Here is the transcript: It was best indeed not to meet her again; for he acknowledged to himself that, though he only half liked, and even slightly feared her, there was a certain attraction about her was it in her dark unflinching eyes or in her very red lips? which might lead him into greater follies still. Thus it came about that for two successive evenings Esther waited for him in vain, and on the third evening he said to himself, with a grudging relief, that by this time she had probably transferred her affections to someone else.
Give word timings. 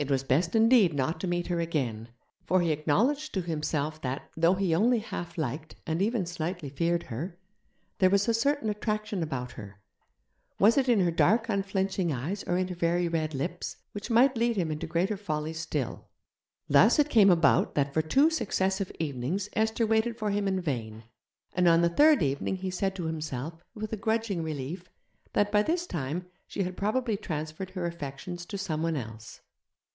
It 0.00 0.12
was 0.12 0.22
best 0.22 0.54
indeed 0.54 0.94
not 0.94 1.18
to 1.18 1.26
meet 1.26 1.48
her 1.48 1.58
again; 1.58 2.10
for 2.46 2.60
he 2.60 2.70
acknowledged 2.70 3.34
to 3.34 3.40
himself 3.42 4.00
that, 4.02 4.30
though 4.36 4.54
he 4.54 4.72
only 4.72 5.00
half 5.00 5.36
liked, 5.36 5.74
and 5.88 6.00
even 6.00 6.24
slightly 6.24 6.68
feared 6.68 7.02
her, 7.10 7.36
there 7.98 8.08
was 8.08 8.28
a 8.28 8.32
certain 8.32 8.70
attraction 8.70 9.24
about 9.24 9.50
her 9.58 9.80
was 10.56 10.78
it 10.78 10.88
in 10.88 11.00
her 11.00 11.10
dark 11.10 11.48
unflinching 11.48 12.12
eyes 12.12 12.44
or 12.44 12.56
in 12.56 12.68
her 12.68 12.76
very 12.76 13.08
red 13.08 13.34
lips? 13.34 13.78
which 13.90 14.08
might 14.08 14.36
lead 14.36 14.54
him 14.54 14.70
into 14.70 14.86
greater 14.86 15.16
follies 15.16 15.58
still. 15.58 16.06
Thus 16.68 17.00
it 17.00 17.10
came 17.10 17.28
about 17.28 17.74
that 17.74 17.92
for 17.92 18.00
two 18.00 18.30
successive 18.30 18.92
evenings 19.00 19.48
Esther 19.54 19.84
waited 19.84 20.16
for 20.16 20.30
him 20.30 20.46
in 20.46 20.60
vain, 20.60 21.02
and 21.54 21.66
on 21.66 21.80
the 21.80 21.88
third 21.88 22.22
evening 22.22 22.54
he 22.54 22.70
said 22.70 22.94
to 22.94 23.06
himself, 23.06 23.64
with 23.74 23.92
a 23.92 23.96
grudging 23.96 24.44
relief, 24.44 24.88
that 25.32 25.50
by 25.50 25.64
this 25.64 25.88
time 25.88 26.26
she 26.46 26.62
had 26.62 26.76
probably 26.76 27.16
transferred 27.16 27.70
her 27.70 27.84
affections 27.84 28.46
to 28.46 28.56
someone 28.56 28.94
else. 28.94 29.40